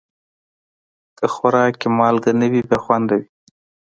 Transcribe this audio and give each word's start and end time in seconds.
که 1.17 1.25
خوراک 1.33 1.73
کې 1.81 1.87
مالګه 1.97 2.31
نه 2.39 2.47
وي، 2.51 2.61
بې 2.69 2.77
خوند 2.83 3.07
وي. 3.17 3.23